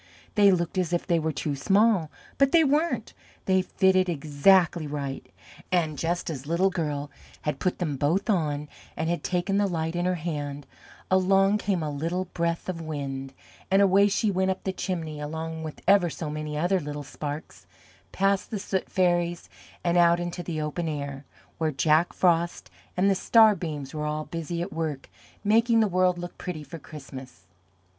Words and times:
They 0.33 0.51
looked 0.51 0.79
as 0.79 0.93
if 0.93 1.05
they 1.05 1.19
were 1.19 1.31
too 1.31 1.55
small, 1.55 2.09
but 2.39 2.51
they 2.51 2.63
weren't 2.63 3.13
they 3.45 3.61
fitted 3.61 4.09
exactly 4.09 4.87
right, 4.87 5.23
and 5.71 5.95
just 5.95 6.27
as 6.31 6.47
Little 6.47 6.71
Girl 6.71 7.11
had 7.43 7.59
put 7.59 7.77
them 7.77 7.97
both 7.97 8.27
on 8.27 8.67
and 8.97 9.11
had 9.11 9.23
taken 9.23 9.57
the 9.59 9.67
Light 9.67 9.95
in 9.95 10.05
her 10.05 10.15
hand, 10.15 10.65
along 11.11 11.59
came 11.59 11.83
a 11.83 11.91
little 11.91 12.25
Breath 12.25 12.67
of 12.67 12.81
Wind, 12.81 13.31
and 13.69 13.79
away 13.79 14.07
she 14.07 14.31
went 14.31 14.49
up 14.49 14.63
the 14.63 14.73
chimney, 14.73 15.19
along 15.21 15.61
with 15.61 15.83
ever 15.87 16.09
so 16.09 16.31
many 16.31 16.57
other 16.57 16.79
little 16.79 17.03
Sparks, 17.03 17.67
past 18.11 18.49
the 18.49 18.57
Soot 18.57 18.89
Fairies, 18.89 19.49
and 19.83 19.97
out 19.99 20.19
into 20.19 20.41
the 20.41 20.59
Open 20.59 20.87
Air, 20.87 21.25
where 21.59 21.69
Jack 21.71 22.11
Frost 22.11 22.71
and 22.97 23.07
the 23.07 23.13
Star 23.13 23.53
Beams 23.53 23.93
were 23.93 24.07
all 24.07 24.25
busy 24.25 24.63
at 24.63 24.73
work 24.73 25.11
making 25.43 25.79
the 25.79 25.87
world 25.87 26.17
look 26.17 26.39
pretty 26.39 26.63
for 26.63 26.79
Christmas. 26.79 27.45